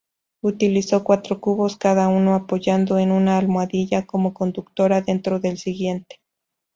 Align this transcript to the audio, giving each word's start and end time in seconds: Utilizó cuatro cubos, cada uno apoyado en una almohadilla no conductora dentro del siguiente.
Utilizó 0.41 1.03
cuatro 1.03 1.39
cubos, 1.39 1.77
cada 1.77 2.07
uno 2.07 2.33
apoyado 2.33 2.97
en 2.97 3.11
una 3.11 3.37
almohadilla 3.37 4.07
no 4.11 4.33
conductora 4.33 5.01
dentro 5.01 5.39
del 5.39 5.59
siguiente. 5.59 6.19